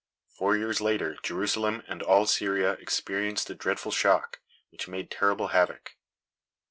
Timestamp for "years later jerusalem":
0.57-1.83